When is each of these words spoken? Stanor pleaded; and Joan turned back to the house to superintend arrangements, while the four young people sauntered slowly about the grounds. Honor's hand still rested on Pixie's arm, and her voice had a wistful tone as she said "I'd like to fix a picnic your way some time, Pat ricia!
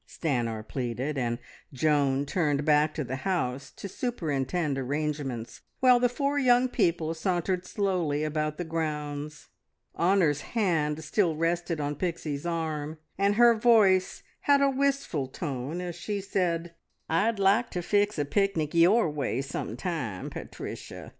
Stanor 0.07 0.67
pleaded; 0.67 1.15
and 1.15 1.37
Joan 1.71 2.25
turned 2.25 2.65
back 2.65 2.95
to 2.95 3.03
the 3.03 3.17
house 3.17 3.69
to 3.75 3.87
superintend 3.87 4.79
arrangements, 4.79 5.61
while 5.79 5.99
the 5.99 6.09
four 6.09 6.39
young 6.39 6.69
people 6.69 7.13
sauntered 7.13 7.67
slowly 7.67 8.23
about 8.23 8.57
the 8.57 8.63
grounds. 8.63 9.49
Honor's 9.93 10.41
hand 10.41 11.03
still 11.03 11.35
rested 11.35 11.79
on 11.79 11.93
Pixie's 11.97 12.47
arm, 12.47 12.97
and 13.19 13.35
her 13.35 13.53
voice 13.53 14.23
had 14.39 14.59
a 14.59 14.71
wistful 14.71 15.27
tone 15.27 15.81
as 15.81 15.93
she 15.97 16.19
said 16.19 16.73
"I'd 17.07 17.37
like 17.37 17.69
to 17.69 17.83
fix 17.83 18.17
a 18.17 18.25
picnic 18.25 18.73
your 18.73 19.07
way 19.07 19.43
some 19.43 19.77
time, 19.77 20.31
Pat 20.31 20.51
ricia! 20.53 21.09